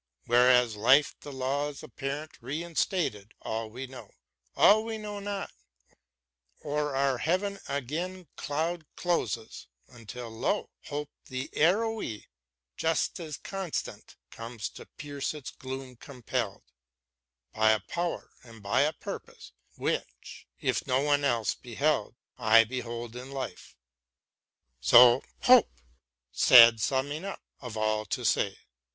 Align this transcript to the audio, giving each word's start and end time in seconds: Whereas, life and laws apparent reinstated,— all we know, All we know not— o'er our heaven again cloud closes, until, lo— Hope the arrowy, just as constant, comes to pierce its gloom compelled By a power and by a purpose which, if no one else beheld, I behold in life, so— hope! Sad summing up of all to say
Whereas, 0.25 0.75
life 0.75 1.13
and 1.23 1.33
laws 1.35 1.83
apparent 1.83 2.31
reinstated,— 2.41 3.35
all 3.43 3.69
we 3.69 3.85
know, 3.85 4.09
All 4.55 4.83
we 4.83 4.97
know 4.97 5.19
not— 5.19 5.51
o'er 6.65 6.95
our 6.95 7.19
heaven 7.19 7.59
again 7.69 8.27
cloud 8.35 8.87
closes, 8.95 9.67
until, 9.87 10.31
lo— 10.31 10.71
Hope 10.87 11.11
the 11.25 11.51
arrowy, 11.53 12.25
just 12.77 13.19
as 13.19 13.37
constant, 13.37 14.15
comes 14.31 14.69
to 14.69 14.87
pierce 14.87 15.35
its 15.35 15.51
gloom 15.51 15.97
compelled 15.97 16.63
By 17.53 17.69
a 17.69 17.79
power 17.81 18.31
and 18.41 18.63
by 18.63 18.81
a 18.81 18.93
purpose 18.93 19.51
which, 19.75 20.47
if 20.59 20.87
no 20.87 20.99
one 21.01 21.23
else 21.23 21.53
beheld, 21.53 22.15
I 22.39 22.63
behold 22.63 23.15
in 23.15 23.29
life, 23.29 23.75
so— 24.79 25.21
hope! 25.43 25.69
Sad 26.31 26.79
summing 26.81 27.23
up 27.23 27.43
of 27.61 27.77
all 27.77 28.05
to 28.07 28.25
say 28.25 28.57